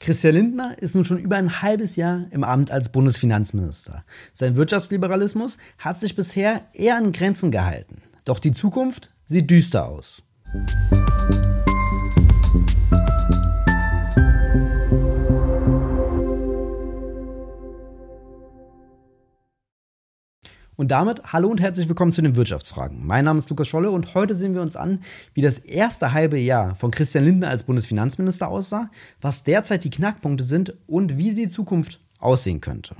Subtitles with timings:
[0.00, 4.02] Christian Lindner ist nun schon über ein halbes Jahr im Amt als Bundesfinanzminister.
[4.32, 8.00] Sein Wirtschaftsliberalismus hat sich bisher eher an Grenzen gehalten.
[8.24, 10.22] Doch die Zukunft sieht düster aus.
[20.80, 23.06] Und damit hallo und herzlich willkommen zu den Wirtschaftsfragen.
[23.06, 25.00] Mein Name ist Lukas Scholle und heute sehen wir uns an,
[25.34, 28.88] wie das erste halbe Jahr von Christian Lindner als Bundesfinanzminister aussah,
[29.20, 32.96] was derzeit die Knackpunkte sind und wie die Zukunft aussehen könnte.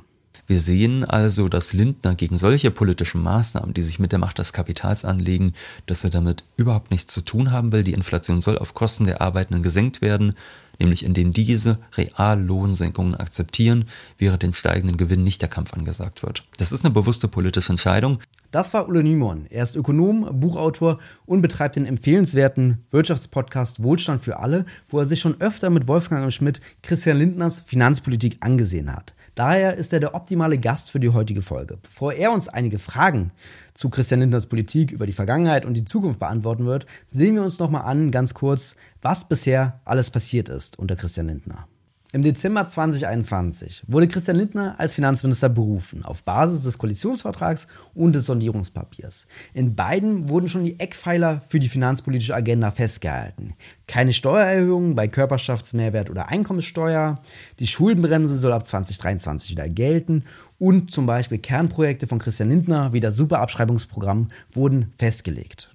[0.50, 4.52] Wir sehen also, dass Lindner gegen solche politischen Maßnahmen, die sich mit der Macht des
[4.52, 5.52] Kapitals anlegen,
[5.86, 7.84] dass er damit überhaupt nichts zu tun haben will.
[7.84, 10.34] Die Inflation soll auf Kosten der Arbeitenden gesenkt werden
[10.80, 13.84] nämlich indem diese Reallohnsenkungen akzeptieren,
[14.18, 16.45] während den steigenden Gewinn nicht der Kampf angesagt wird.
[16.56, 18.18] Das ist eine bewusste politische Entscheidung.
[18.51, 19.46] Das war Ulle Niemann.
[19.51, 25.20] Er ist Ökonom, Buchautor und betreibt den empfehlenswerten Wirtschaftspodcast Wohlstand für alle, wo er sich
[25.20, 29.14] schon öfter mit Wolfgang Schmidt Christian Lindners Finanzpolitik angesehen hat.
[29.40, 31.78] Daher ist er der optimale Gast für die heutige Folge.
[31.82, 33.32] Bevor er uns einige Fragen
[33.73, 37.59] zu Christian Lindners Politik über die Vergangenheit und die Zukunft beantworten wird, sehen wir uns
[37.59, 41.66] nochmal an, ganz kurz, was bisher alles passiert ist unter Christian Lindner.
[42.12, 48.26] Im Dezember 2021 wurde Christian Lindner als Finanzminister berufen, auf Basis des Koalitionsvertrags und des
[48.26, 49.28] Sondierungspapiers.
[49.54, 53.54] In beiden wurden schon die Eckpfeiler für die finanzpolitische Agenda festgehalten.
[53.86, 57.20] Keine Steuererhöhungen bei Körperschaftsmehrwert oder Einkommenssteuer,
[57.60, 60.24] die Schuldenbremse soll ab 2023 wieder gelten
[60.58, 65.72] und zum Beispiel Kernprojekte von Christian Lindner wie das Superabschreibungsprogramm wurden festgelegt.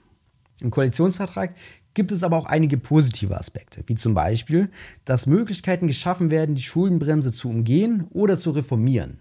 [0.59, 1.55] Im Koalitionsvertrag
[1.95, 4.69] gibt es aber auch einige positive Aspekte, wie zum Beispiel,
[5.05, 9.19] dass Möglichkeiten geschaffen werden, die Schuldenbremse zu umgehen oder zu reformieren.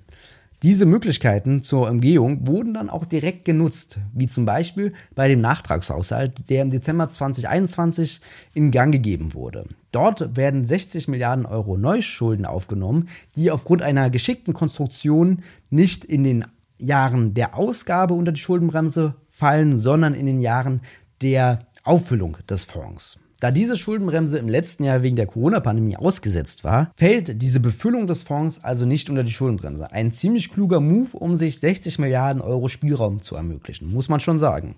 [0.63, 6.49] Diese Möglichkeiten zur Umgehung wurden dann auch direkt genutzt, wie zum Beispiel bei dem Nachtragshaushalt,
[6.49, 8.21] der im Dezember 2021
[8.55, 9.67] in Gang gegeben wurde.
[9.93, 16.47] Dort werden 60 Milliarden Euro Neuschulden aufgenommen, die aufgrund einer geschickten Konstruktion nicht in den
[16.79, 20.81] Jahren der Ausgabe unter die Schuldenbremse fallen, sondern in den Jahren
[21.21, 23.19] der Auffüllung des Fonds.
[23.41, 28.23] Da diese Schuldenbremse im letzten Jahr wegen der Corona-Pandemie ausgesetzt war, fällt diese Befüllung des
[28.23, 29.93] Fonds also nicht unter die Schuldenbremse.
[29.93, 34.39] Ein ziemlich kluger Move, um sich 60 Milliarden Euro Spielraum zu ermöglichen, muss man schon
[34.39, 34.77] sagen.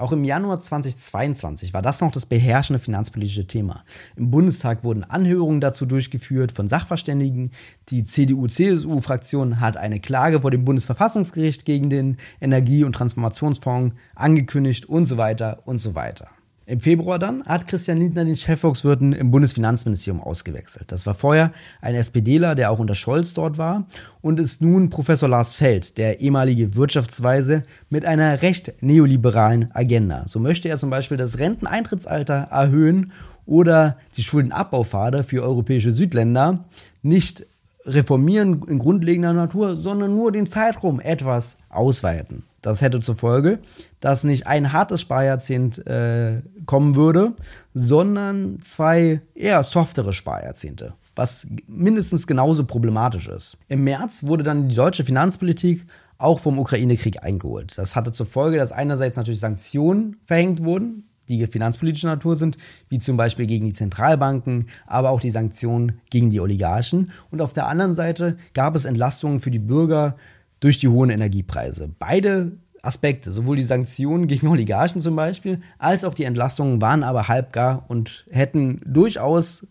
[0.00, 3.84] Auch im Januar 2022 war das noch das beherrschende finanzpolitische Thema.
[4.16, 7.50] Im Bundestag wurden Anhörungen dazu durchgeführt von Sachverständigen.
[7.90, 15.04] Die CDU-CSU-Fraktion hat eine Klage vor dem Bundesverfassungsgericht gegen den Energie- und Transformationsfonds angekündigt und
[15.04, 16.28] so weiter und so weiter.
[16.70, 20.92] Im Februar dann hat Christian Lindner den Chefvolkswirten im Bundesfinanzministerium ausgewechselt.
[20.92, 21.50] Das war vorher
[21.80, 23.88] ein SPDler, der auch unter Scholz dort war
[24.20, 30.28] und ist nun Professor Lars Feld, der ehemalige Wirtschaftsweise mit einer recht neoliberalen Agenda.
[30.28, 33.10] So möchte er zum Beispiel das Renteneintrittsalter erhöhen
[33.46, 36.66] oder die Schuldenabbaupfade für europäische Südländer
[37.02, 37.48] nicht
[37.84, 42.44] reformieren in grundlegender Natur, sondern nur den Zeitraum etwas ausweiten.
[42.62, 43.58] Das hätte zur Folge,
[44.00, 47.32] dass nicht ein hartes Sparjahrzehnt äh, kommen würde,
[47.72, 53.56] sondern zwei eher softere Sparjahrzehnte, was mindestens genauso problematisch ist.
[53.68, 55.86] Im März wurde dann die deutsche Finanzpolitik
[56.18, 57.72] auch vom Ukraine-Krieg eingeholt.
[57.76, 62.98] Das hatte zur Folge, dass einerseits natürlich Sanktionen verhängt wurden, die finanzpolitischer Natur sind, wie
[62.98, 67.12] zum Beispiel gegen die Zentralbanken, aber auch die Sanktionen gegen die Oligarchen.
[67.30, 70.16] Und auf der anderen Seite gab es Entlastungen für die Bürger
[70.60, 71.90] durch die hohen Energiepreise.
[71.98, 77.28] Beide Aspekte, sowohl die Sanktionen gegen Oligarchen zum Beispiel, als auch die Entlastungen waren aber
[77.28, 79.66] halbgar und hätten durchaus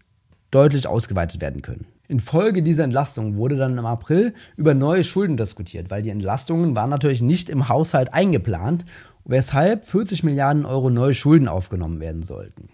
[0.51, 1.85] deutlich ausgeweitet werden können.
[2.07, 6.89] Infolge dieser Entlastung wurde dann im April über neue Schulden diskutiert, weil die Entlastungen waren
[6.89, 8.83] natürlich nicht im Haushalt eingeplant,
[9.25, 12.69] weshalb 40 Milliarden Euro neue Schulden aufgenommen werden sollten.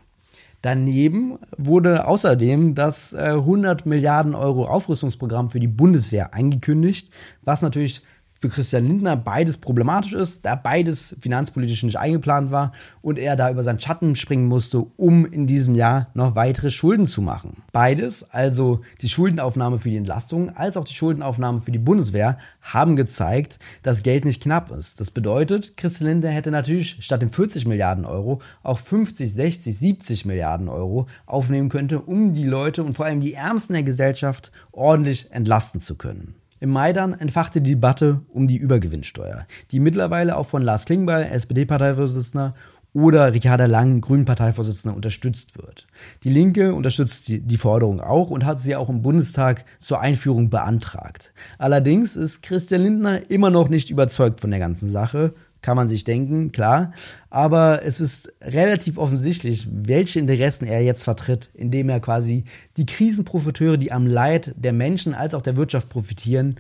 [0.66, 8.02] Daneben wurde außerdem das 100 äh, Milliarden Euro Aufrüstungsprogramm für die Bundeswehr angekündigt, was natürlich
[8.40, 13.50] für Christian Lindner beides problematisch ist, da beides finanzpolitisch nicht eingeplant war und er da
[13.50, 17.63] über seinen Schatten springen musste, um in diesem Jahr noch weitere Schulden zu machen.
[17.72, 22.96] Beides, also die Schuldenaufnahme für die Entlastung als auch die Schuldenaufnahme für die Bundeswehr, haben
[22.96, 24.99] gezeigt, dass Geld nicht knapp ist.
[24.99, 30.26] Das bedeutet, Christian Lindner hätte natürlich statt den 40 Milliarden Euro auch 50, 60, 70
[30.26, 35.31] Milliarden Euro aufnehmen können, um die Leute und vor allem die Ärmsten der Gesellschaft ordentlich
[35.31, 36.35] entlasten zu können.
[36.66, 41.29] Im Mai dann entfachte die Debatte um die Übergewinnsteuer, die mittlerweile auch von Lars Klingbeil,
[41.32, 42.56] SPD-Parteivorsitzender,
[42.91, 45.85] oder Ricarda Lang, Grünen-Parteivorsitzender, unterstützt wird.
[46.23, 50.50] Die Linke unterstützt die, die, Forderung auch und hat sie auch im Bundestag zur Einführung
[50.50, 51.34] beantragt.
[51.59, 55.35] Allerdings ist Christian Lindner immer noch nicht überzeugt von der ganzen Sache,
[55.66, 56.91] kann man sich denken, klar.
[57.32, 62.44] Aber es ist relativ offensichtlich, welche Interessen er jetzt vertritt, indem er quasi
[62.78, 66.58] die Krisenprofiteure, die am Leid der Menschen als auch der Wirtschaft profitieren,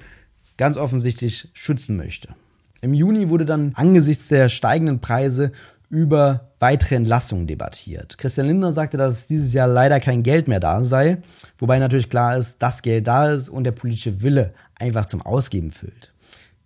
[0.57, 2.29] ganz offensichtlich schützen möchte.
[2.81, 5.51] Im Juni wurde dann angesichts der steigenden Preise
[5.89, 8.17] über weitere Entlassungen debattiert.
[8.17, 11.19] Christian Lindner sagte, dass dieses Jahr leider kein Geld mehr da sei,
[11.59, 15.71] wobei natürlich klar ist, dass Geld da ist und der politische Wille einfach zum Ausgeben
[15.71, 16.11] füllt.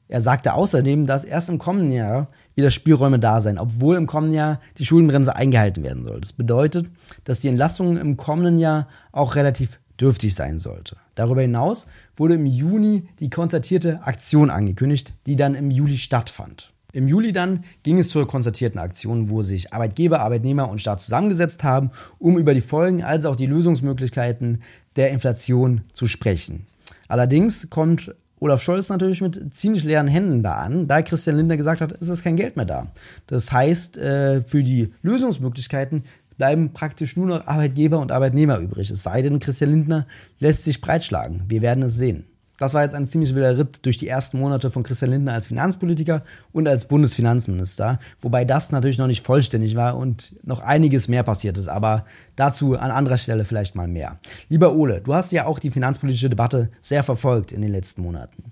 [0.09, 4.35] Er sagte außerdem, dass erst im kommenden Jahr wieder Spielräume da sein, obwohl im kommenden
[4.35, 6.19] Jahr die Schuldenbremse eingehalten werden soll.
[6.19, 6.89] Das bedeutet,
[7.25, 10.97] dass die Entlassung im kommenden Jahr auch relativ dürftig sein sollte.
[11.13, 11.85] Darüber hinaus
[12.17, 16.73] wurde im Juni die konzertierte Aktion angekündigt, die dann im Juli stattfand.
[16.91, 21.63] Im Juli dann ging es zur konzertierten Aktion, wo sich Arbeitgeber, Arbeitnehmer und Staat zusammengesetzt
[21.63, 24.63] haben, um über die Folgen als auch die Lösungsmöglichkeiten
[24.95, 26.65] der Inflation zu sprechen.
[27.07, 31.81] Allerdings kommt Olaf Scholz natürlich mit ziemlich leeren Händen da an, da Christian Lindner gesagt
[31.81, 32.88] hat, es ist kein Geld mehr da.
[33.27, 36.03] Das heißt, äh, für die Lösungsmöglichkeiten
[36.38, 38.89] bleiben praktisch nur noch Arbeitgeber und Arbeitnehmer übrig.
[38.89, 40.07] Es sei denn, Christian Lindner
[40.39, 41.44] lässt sich breitschlagen.
[41.50, 42.28] Wir werden es sehen.
[42.59, 45.47] Das war jetzt ein ziemlich wilder Ritt durch die ersten Monate von Christian Lindner als
[45.47, 51.23] Finanzpolitiker und als Bundesfinanzminister, wobei das natürlich noch nicht vollständig war und noch einiges mehr
[51.23, 54.19] passiert ist, aber dazu an anderer Stelle vielleicht mal mehr.
[54.50, 58.51] Lieber Ole, du hast ja auch die finanzpolitische Debatte sehr verfolgt in den letzten Monaten.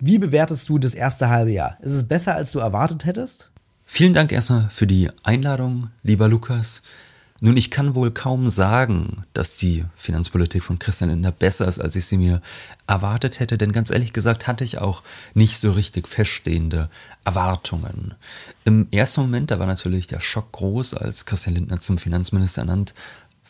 [0.00, 1.76] Wie bewertest du das erste halbe Jahr?
[1.82, 3.52] Ist es besser, als du erwartet hättest?
[3.84, 6.82] Vielen Dank erstmal für die Einladung, lieber Lukas.
[7.44, 11.96] Nun, ich kann wohl kaum sagen, dass die Finanzpolitik von Christian Lindner besser ist, als
[11.96, 12.40] ich sie mir
[12.86, 15.02] erwartet hätte, denn ganz ehrlich gesagt hatte ich auch
[15.34, 16.88] nicht so richtig feststehende
[17.24, 18.14] Erwartungen.
[18.64, 22.94] Im ersten Moment, da war natürlich der Schock groß, als Christian Lindner zum Finanzminister ernannt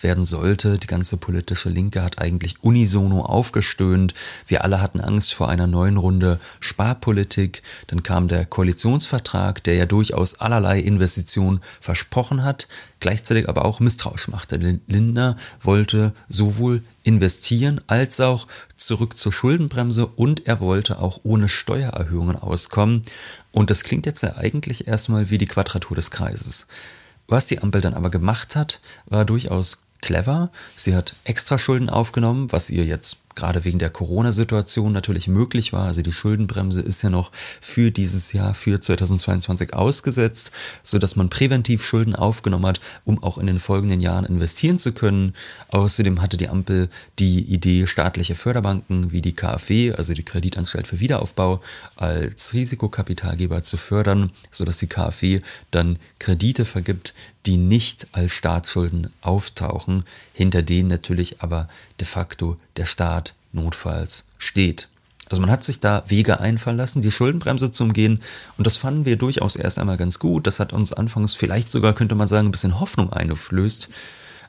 [0.02, 0.78] werden sollte.
[0.78, 4.14] Die ganze politische Linke hat eigentlich unisono aufgestöhnt.
[4.46, 7.62] Wir alle hatten Angst vor einer neuen Runde Sparpolitik.
[7.86, 12.68] Dann kam der Koalitionsvertrag, der ja durchaus allerlei Investitionen versprochen hat,
[13.00, 14.56] gleichzeitig aber auch misstrauisch machte.
[14.56, 18.46] Lindner wollte sowohl investieren als auch
[18.76, 23.02] zurück zur Schuldenbremse und er wollte auch ohne Steuererhöhungen auskommen.
[23.50, 26.66] Und das klingt jetzt ja eigentlich erstmal wie die Quadratur des Kreises.
[27.26, 30.50] Was die Ampel dann aber gemacht hat, war durchaus clever.
[30.76, 35.86] Sie hat extra Schulden aufgenommen, was ihr jetzt gerade wegen der Corona-Situation natürlich möglich war.
[35.86, 37.30] Also die Schuldenbremse ist ja noch
[37.60, 40.52] für dieses Jahr, für 2022 ausgesetzt,
[40.82, 44.92] so dass man präventiv Schulden aufgenommen hat, um auch in den folgenden Jahren investieren zu
[44.92, 45.34] können.
[45.68, 46.88] Außerdem hatte die Ampel
[47.18, 51.60] die Idee, staatliche Förderbanken wie die KfW, also die Kreditanstalt für Wiederaufbau,
[51.96, 55.40] als Risikokapitalgeber zu fördern, so dass die KfW
[55.70, 57.14] dann Kredite vergibt,
[57.46, 61.68] die nicht als Staatsschulden auftauchen, hinter denen natürlich aber
[62.02, 64.88] de facto der Staat notfalls steht.
[65.30, 68.20] Also man hat sich da Wege einfallen lassen, die Schuldenbremse zu umgehen
[68.58, 70.48] und das fanden wir durchaus erst einmal ganz gut.
[70.48, 73.88] Das hat uns anfangs vielleicht sogar, könnte man sagen, ein bisschen Hoffnung eingeflößt.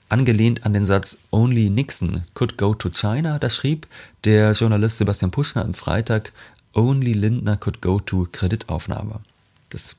[0.10, 3.88] Angelehnt an den Satz Only Nixon could go to China, da schrieb
[4.24, 6.34] der Journalist Sebastian Puschner am Freitag
[6.74, 9.20] Only Lindner could go to Kreditaufnahme.
[9.70, 9.98] Das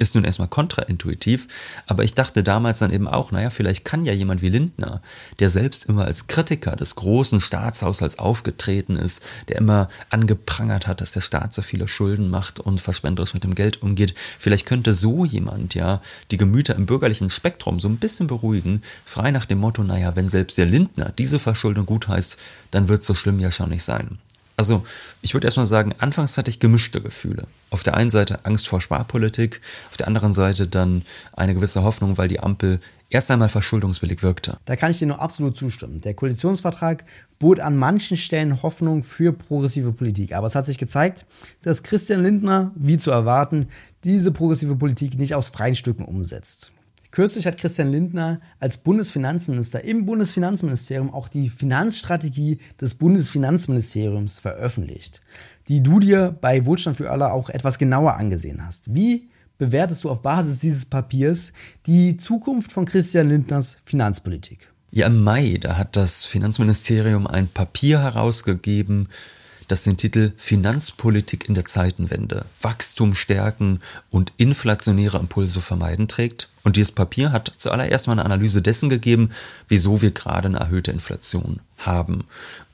[0.00, 1.46] ist nun erstmal kontraintuitiv,
[1.86, 5.02] aber ich dachte damals dann eben auch, naja, vielleicht kann ja jemand wie Lindner,
[5.38, 11.12] der selbst immer als Kritiker des großen Staatshaushalts aufgetreten ist, der immer angeprangert hat, dass
[11.12, 15.24] der Staat so viele Schulden macht und verschwenderisch mit dem Geld umgeht, vielleicht könnte so
[15.24, 16.00] jemand ja
[16.30, 20.30] die Gemüter im bürgerlichen Spektrum so ein bisschen beruhigen, frei nach dem Motto, naja, wenn
[20.30, 22.38] selbst der Lindner diese Verschuldung gut heißt,
[22.70, 24.18] dann wird so schlimm ja schon nicht sein.
[24.60, 24.84] Also,
[25.22, 27.46] ich würde erstmal sagen, anfangs hatte ich gemischte Gefühle.
[27.70, 31.00] Auf der einen Seite Angst vor Sparpolitik, auf der anderen Seite dann
[31.32, 34.58] eine gewisse Hoffnung, weil die Ampel erst einmal verschuldungswillig wirkte.
[34.66, 36.02] Da kann ich dir nur absolut zustimmen.
[36.02, 37.06] Der Koalitionsvertrag
[37.38, 40.34] bot an manchen Stellen Hoffnung für progressive Politik.
[40.34, 41.24] Aber es hat sich gezeigt,
[41.62, 43.66] dass Christian Lindner, wie zu erwarten,
[44.04, 46.70] diese progressive Politik nicht aus freien Stücken umsetzt.
[47.10, 55.20] Kürzlich hat Christian Lindner als Bundesfinanzminister im Bundesfinanzministerium auch die Finanzstrategie des Bundesfinanzministeriums veröffentlicht,
[55.68, 58.94] die du dir bei Wohlstand für alle auch etwas genauer angesehen hast.
[58.94, 61.52] Wie bewertest du auf Basis dieses Papiers
[61.86, 64.68] die Zukunft von Christian Lindners Finanzpolitik?
[64.92, 69.08] Ja, im Mai, da hat das Finanzministerium ein Papier herausgegeben,
[69.68, 73.78] das den Titel Finanzpolitik in der Zeitenwende, Wachstum stärken
[74.10, 76.48] und inflationäre Impulse vermeiden trägt.
[76.62, 79.30] Und dieses Papier hat zuallererst mal eine Analyse dessen gegeben,
[79.68, 82.24] wieso wir gerade eine erhöhte Inflation haben.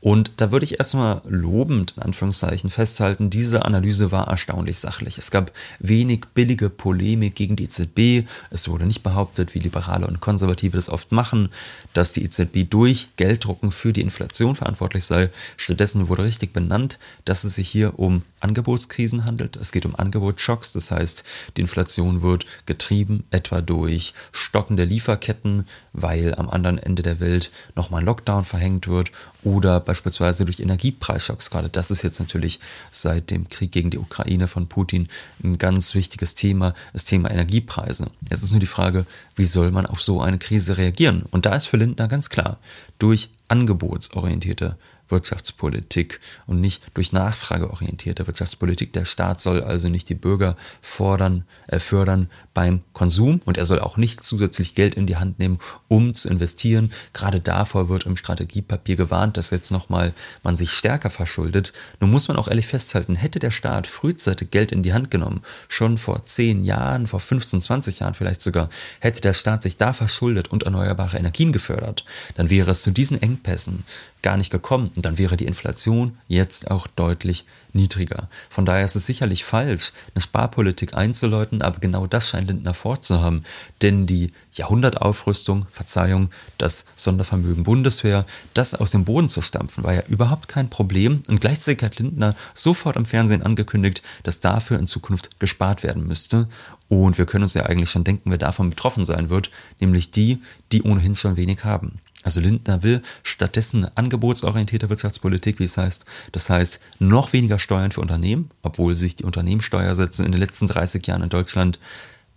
[0.06, 5.18] Und da würde ich erstmal lobend, in Anführungszeichen, festhalten, diese Analyse war erstaunlich sachlich.
[5.18, 5.50] Es gab
[5.80, 8.28] wenig billige Polemik gegen die EZB.
[8.50, 11.48] Es wurde nicht behauptet, wie Liberale und Konservative das oft machen,
[11.92, 15.30] dass die EZB durch Gelddrucken für die Inflation verantwortlich sei.
[15.56, 19.56] Stattdessen wurde richtig benannt, dass es sich hier um Angebotskrisen handelt.
[19.56, 20.72] Es geht um Angebotsschocks.
[20.72, 21.24] Das heißt,
[21.56, 28.00] die Inflation wird getrieben etwa durch stockende Lieferketten, weil am anderen Ende der Welt nochmal
[28.00, 31.50] ein Lockdown verhängt wird oder beispielsweise durch Energiepreisschocks.
[31.50, 32.58] Gerade das ist jetzt natürlich
[32.90, 35.08] seit dem Krieg gegen die Ukraine von Putin
[35.44, 38.06] ein ganz wichtiges Thema, das Thema Energiepreise.
[38.30, 39.04] Jetzt ist nur die Frage,
[39.34, 41.24] wie soll man auf so eine Krise reagieren?
[41.30, 42.56] Und da ist für Lindner ganz klar,
[42.98, 44.78] durch angebotsorientierte
[45.08, 48.92] Wirtschaftspolitik und nicht durch nachfrageorientierte Wirtschaftspolitik.
[48.92, 53.80] Der Staat soll also nicht die Bürger fordern, äh, fördern beim Konsum und er soll
[53.80, 55.58] auch nicht zusätzlich Geld in die Hand nehmen,
[55.88, 56.92] um zu investieren.
[57.12, 61.72] Gerade davor wird im Strategiepapier gewarnt, dass jetzt nochmal man sich stärker verschuldet.
[62.00, 65.42] Nun muss man auch ehrlich festhalten, hätte der Staat frühzeitig Geld in die Hand genommen,
[65.68, 68.68] schon vor 10 Jahren, vor 15, 20 Jahren vielleicht sogar,
[69.00, 73.20] hätte der Staat sich da verschuldet und erneuerbare Energien gefördert, dann wäre es zu diesen
[73.20, 73.84] Engpässen
[74.22, 74.90] gar nicht gekommen.
[74.96, 77.44] Und dann wäre die Inflation jetzt auch deutlich
[77.76, 78.28] niedriger.
[78.48, 83.44] Von daher ist es sicherlich falsch, eine Sparpolitik einzuläuten, aber genau das scheint Lindner vorzuhaben.
[83.82, 88.24] Denn die Jahrhundertaufrüstung, Verzeihung, das Sondervermögen Bundeswehr,
[88.54, 91.22] das aus dem Boden zu stampfen, war ja überhaupt kein Problem.
[91.28, 96.48] Und gleichzeitig hat Lindner sofort im Fernsehen angekündigt, dass dafür in Zukunft gespart werden müsste.
[96.88, 100.40] Und wir können uns ja eigentlich schon denken, wer davon betroffen sein wird, nämlich die,
[100.72, 101.98] die ohnehin schon wenig haben.
[102.26, 106.04] Also Lindner will stattdessen eine angebotsorientierte Wirtschaftspolitik, wie es heißt.
[106.32, 111.06] Das heißt, noch weniger Steuern für Unternehmen, obwohl sich die Unternehmenssteuersätze in den letzten 30
[111.06, 111.78] Jahren in Deutschland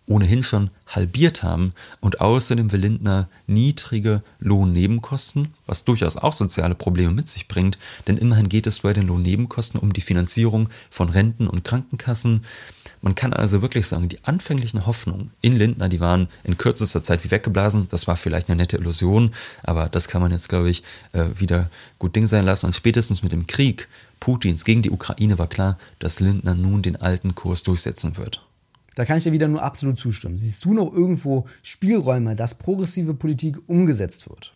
[0.10, 1.74] ohnehin schon halbiert haben.
[2.02, 7.78] Und außerdem will Lindner niedrige Lohnnebenkosten, was durchaus auch soziale Probleme mit sich bringt.
[8.08, 12.44] Denn immerhin geht es bei den Lohnnebenkosten um die Finanzierung von Renten und Krankenkassen.
[13.02, 17.24] Man kann also wirklich sagen, die anfänglichen Hoffnungen in Lindner, die waren in kürzester Zeit
[17.24, 17.88] wie weggeblasen.
[17.90, 19.32] Das war vielleicht eine nette Illusion,
[19.64, 22.66] aber das kann man jetzt, glaube ich, äh, wieder gut Ding sein lassen.
[22.66, 23.88] Und spätestens mit dem Krieg
[24.20, 28.44] Putins gegen die Ukraine war klar, dass Lindner nun den alten Kurs durchsetzen wird.
[29.00, 30.38] Da kann ich dir wieder nur absolut zustimmen.
[30.38, 34.52] Siehst du noch irgendwo Spielräume, dass progressive Politik umgesetzt wird?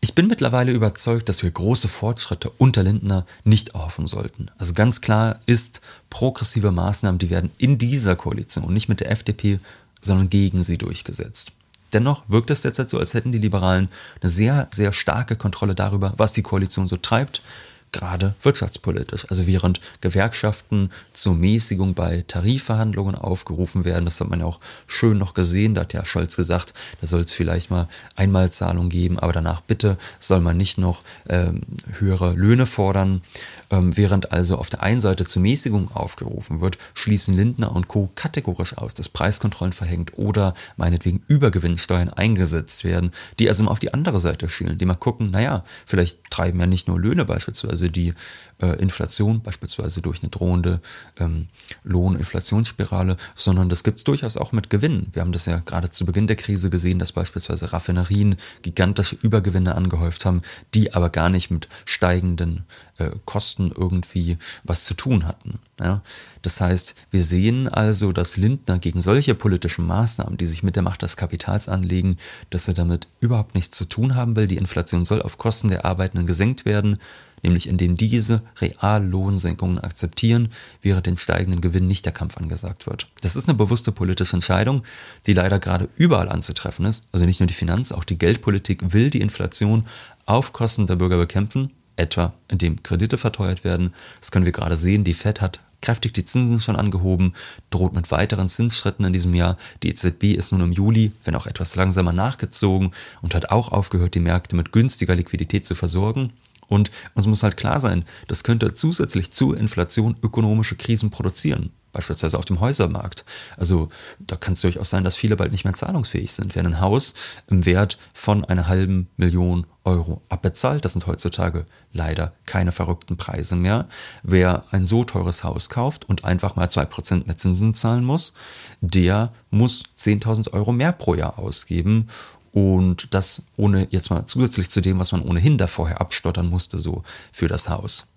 [0.00, 4.52] Ich bin mittlerweile überzeugt, dass wir große Fortschritte unter Lindner nicht erhoffen sollten.
[4.56, 9.58] Also ganz klar ist, progressive Maßnahmen, die werden in dieser Koalition, nicht mit der FDP,
[10.00, 11.50] sondern gegen sie durchgesetzt.
[11.92, 13.88] Dennoch wirkt es derzeit so, als hätten die Liberalen
[14.20, 17.42] eine sehr, sehr starke Kontrolle darüber, was die Koalition so treibt,
[17.92, 19.26] gerade wirtschaftspolitisch.
[19.30, 25.18] Also während Gewerkschaften zur Mäßigung bei Tarifverhandlungen aufgerufen werden, das hat man ja auch schön
[25.18, 29.32] noch gesehen, da hat ja Scholz gesagt, da soll es vielleicht mal Einmalzahlung geben, aber
[29.32, 31.62] danach bitte soll man nicht noch ähm,
[31.98, 33.22] höhere Löhne fordern.
[33.70, 38.10] Ähm, während also auf der einen Seite zur Mäßigung aufgerufen wird, schließen Lindner und Co.
[38.14, 43.92] kategorisch aus, dass Preiskontrollen verhängt oder meinetwegen Übergewinnsteuern eingesetzt werden, die also mal auf die
[43.92, 48.14] andere Seite schielen, die mal gucken, naja, vielleicht treiben ja nicht nur Löhne beispielsweise die
[48.60, 50.80] äh, Inflation, beispielsweise durch eine drohende
[51.18, 51.46] ähm,
[51.84, 55.08] Lohninflationsspirale, sondern das gibt es durchaus auch mit Gewinnen.
[55.12, 59.74] Wir haben das ja gerade zu Beginn der Krise gesehen, dass beispielsweise Raffinerien gigantische Übergewinne
[59.74, 60.42] angehäuft haben,
[60.74, 62.64] die aber gar nicht mit steigenden
[62.98, 65.60] äh, Kosten irgendwie was zu tun hatten.
[65.80, 66.02] Ja?
[66.42, 70.82] Das heißt, wir sehen also, dass Lindner gegen solche politischen Maßnahmen, die sich mit der
[70.82, 72.16] Macht des Kapitals anlegen,
[72.50, 74.46] dass er damit überhaupt nichts zu tun haben will.
[74.46, 76.98] Die Inflation soll auf Kosten der Arbeitenden gesenkt werden
[77.42, 80.50] nämlich indem diese Reallohnsenkungen akzeptieren,
[80.82, 83.08] während den steigenden Gewinn nicht der Kampf angesagt wird.
[83.20, 84.82] Das ist eine bewusste politische Entscheidung,
[85.26, 87.08] die leider gerade überall anzutreffen ist.
[87.12, 89.86] Also nicht nur die Finanz, auch die Geldpolitik will die Inflation
[90.26, 93.94] auf Kosten der Bürger bekämpfen, etwa indem Kredite verteuert werden.
[94.20, 95.04] Das können wir gerade sehen.
[95.04, 97.34] Die Fed hat kräftig die Zinsen schon angehoben,
[97.70, 99.56] droht mit weiteren Zinsschritten in diesem Jahr.
[99.82, 102.92] Die EZB ist nun im Juli, wenn auch etwas langsamer, nachgezogen
[103.22, 106.32] und hat auch aufgehört, die Märkte mit günstiger Liquidität zu versorgen.
[106.68, 112.38] Und uns muss halt klar sein, das könnte zusätzlich zur Inflation ökonomische Krisen produzieren, beispielsweise
[112.38, 113.24] auf dem Häusermarkt.
[113.56, 116.54] Also da kann es durchaus sein, dass viele bald nicht mehr zahlungsfähig sind.
[116.54, 117.14] Wer ein Haus
[117.48, 123.56] im Wert von einer halben Million Euro abbezahlt, das sind heutzutage leider keine verrückten Preise
[123.56, 123.88] mehr.
[124.22, 128.34] Wer ein so teures Haus kauft und einfach mal zwei Prozent mehr Zinsen zahlen muss,
[128.82, 132.08] der muss 10.000 Euro mehr pro Jahr ausgeben
[132.52, 136.78] und das ohne jetzt mal zusätzlich zu dem, was man ohnehin da vorher abstottern musste,
[136.78, 137.02] so
[137.32, 138.12] für das Haus.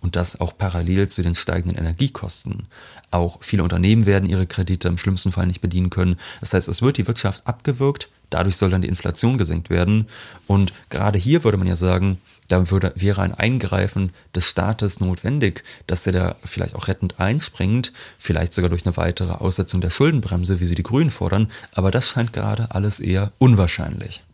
[0.00, 2.66] Und das auch parallel zu den steigenden Energiekosten.
[3.10, 6.16] Auch viele Unternehmen werden ihre Kredite im schlimmsten Fall nicht bedienen können.
[6.40, 10.06] Das heißt, es wird die Wirtschaft abgewirkt, dadurch soll dann die Inflation gesenkt werden.
[10.46, 12.18] Und gerade hier würde man ja sagen,
[12.50, 17.92] da würde, wäre ein Eingreifen des Staates notwendig, dass er da vielleicht auch rettend einspringt,
[18.18, 22.06] vielleicht sogar durch eine weitere Aussetzung der Schuldenbremse, wie sie die Grünen fordern, aber das
[22.06, 24.24] scheint gerade alles eher unwahrscheinlich.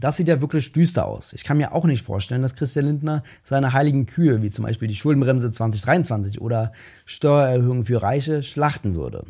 [0.00, 1.32] Das sieht ja wirklich düster aus.
[1.32, 4.88] Ich kann mir auch nicht vorstellen, dass Christian Lindner seine heiligen Kühe, wie zum Beispiel
[4.88, 6.72] die Schuldenbremse 2023 oder
[7.04, 9.24] Steuererhöhungen für Reiche, schlachten würde.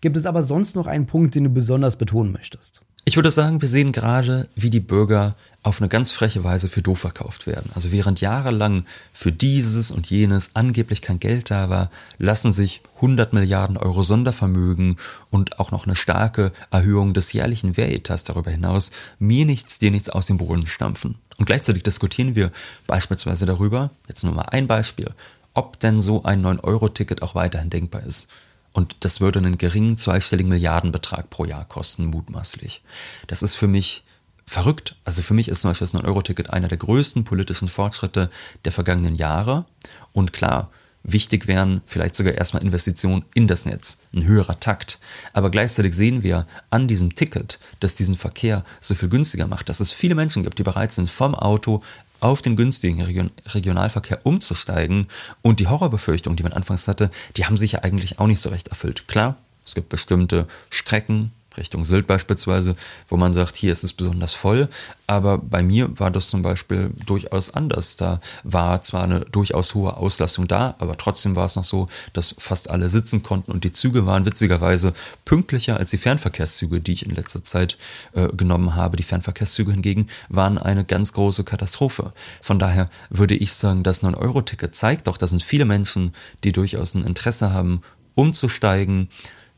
[0.00, 2.80] Gibt es aber sonst noch einen Punkt, den du besonders betonen möchtest?
[3.08, 6.82] Ich würde sagen, wir sehen gerade, wie die Bürger auf eine ganz freche Weise für
[6.82, 7.70] doof verkauft werden.
[7.76, 13.32] Also während jahrelang für dieses und jenes angeblich kein Geld da war, lassen sich 100
[13.32, 14.96] Milliarden Euro Sondervermögen
[15.30, 20.08] und auch noch eine starke Erhöhung des jährlichen Wehretats darüber hinaus mir nichts, dir nichts
[20.08, 21.14] aus dem Boden stampfen.
[21.36, 22.50] Und gleichzeitig diskutieren wir
[22.88, 25.12] beispielsweise darüber, jetzt nur mal ein Beispiel,
[25.54, 28.28] ob denn so ein 9-Euro-Ticket auch weiterhin denkbar ist.
[28.76, 32.82] Und das würde einen geringen zweistelligen Milliardenbetrag pro Jahr kosten, mutmaßlich.
[33.26, 34.04] Das ist für mich
[34.44, 34.96] verrückt.
[35.02, 38.28] Also für mich ist zum Beispiel das 9-Euro-Ticket einer der größten politischen Fortschritte
[38.66, 39.64] der vergangenen Jahre.
[40.12, 40.70] Und klar,
[41.02, 45.00] wichtig wären vielleicht sogar erstmal Investitionen in das Netz, ein höherer Takt.
[45.32, 49.80] Aber gleichzeitig sehen wir an diesem Ticket, dass diesen Verkehr so viel günstiger macht, dass
[49.80, 51.82] es viele Menschen gibt, die bereit sind, vom Auto
[52.20, 55.08] auf den günstigen Region Regionalverkehr umzusteigen.
[55.42, 58.50] Und die Horrorbefürchtungen, die man anfangs hatte, die haben sich ja eigentlich auch nicht so
[58.50, 59.08] recht erfüllt.
[59.08, 62.76] Klar, es gibt bestimmte Strecken, Richtung Sylt beispielsweise,
[63.08, 64.68] wo man sagt, hier ist es besonders voll.
[65.06, 67.96] Aber bei mir war das zum Beispiel durchaus anders.
[67.96, 72.34] Da war zwar eine durchaus hohe Auslastung da, aber trotzdem war es noch so, dass
[72.38, 74.94] fast alle sitzen konnten und die Züge waren witzigerweise
[75.24, 77.78] pünktlicher als die Fernverkehrszüge, die ich in letzter Zeit
[78.14, 78.96] äh, genommen habe.
[78.96, 82.12] Die Fernverkehrszüge hingegen waren eine ganz große Katastrophe.
[82.42, 86.94] Von daher würde ich sagen, das 9-Euro-Ticket zeigt doch, da sind viele Menschen, die durchaus
[86.94, 87.82] ein Interesse haben,
[88.14, 89.08] umzusteigen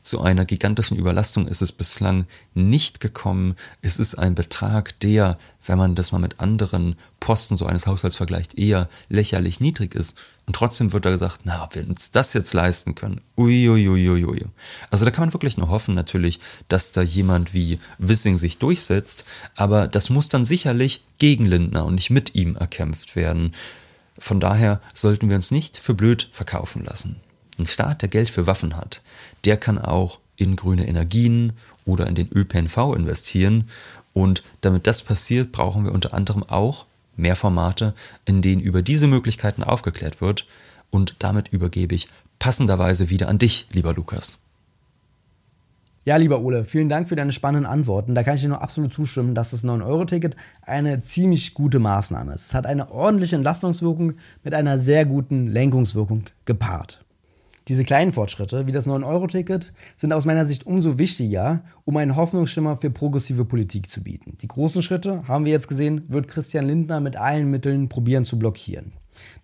[0.09, 2.25] zu einer gigantischen Überlastung ist es bislang
[2.55, 3.55] nicht gekommen.
[3.83, 5.37] Es ist ein Betrag, der,
[5.67, 10.17] wenn man das mal mit anderen Posten so eines Haushalts vergleicht, eher lächerlich niedrig ist.
[10.47, 13.21] Und trotzdem wird da gesagt, na, ob wir uns das jetzt leisten können.
[13.37, 14.47] Uiuiuiui.
[14.89, 16.39] Also da kann man wirklich nur hoffen natürlich,
[16.69, 19.25] dass da jemand wie Wissing sich durchsetzt.
[19.55, 23.53] Aber das muss dann sicherlich gegen Lindner und nicht mit ihm erkämpft werden.
[24.17, 27.17] Von daher sollten wir uns nicht für blöd verkaufen lassen.
[27.59, 29.03] Ein Staat, der Geld für Waffen hat,
[29.45, 31.53] der kann auch in grüne Energien
[31.85, 33.69] oder in den ÖPNV investieren.
[34.13, 36.85] Und damit das passiert, brauchen wir unter anderem auch
[37.15, 37.93] mehr Formate,
[38.25, 40.47] in denen über diese Möglichkeiten aufgeklärt wird.
[40.89, 42.07] Und damit übergebe ich
[42.39, 44.39] passenderweise wieder an dich, lieber Lukas.
[46.05, 48.15] Ja, lieber Ole, vielen Dank für deine spannenden Antworten.
[48.15, 52.47] Da kann ich dir nur absolut zustimmen, dass das 9-Euro-Ticket eine ziemlich gute Maßnahme ist.
[52.47, 57.03] Es hat eine ordentliche Entlastungswirkung mit einer sehr guten Lenkungswirkung gepaart.
[57.69, 62.77] Diese kleinen Fortschritte, wie das 9-Euro-Ticket, sind aus meiner Sicht umso wichtiger, um einen Hoffnungsschimmer
[62.77, 64.35] für progressive Politik zu bieten.
[64.41, 68.39] Die großen Schritte, haben wir jetzt gesehen, wird Christian Lindner mit allen Mitteln probieren zu
[68.39, 68.93] blockieren.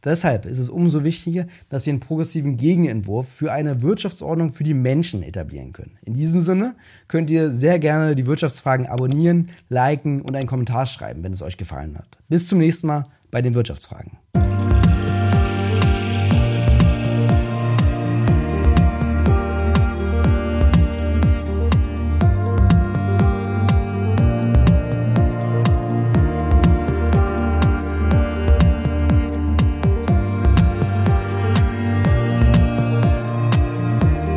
[0.04, 4.74] Deshalb ist es umso wichtiger, dass wir einen progressiven Gegenentwurf für eine Wirtschaftsordnung für die
[4.74, 5.98] Menschen etablieren können.
[6.02, 6.76] In diesem Sinne
[7.08, 11.58] könnt ihr sehr gerne die Wirtschaftsfragen abonnieren, liken und einen Kommentar schreiben, wenn es euch
[11.58, 12.18] gefallen hat.
[12.28, 14.18] Bis zum nächsten Mal bei den Wirtschaftsfragen.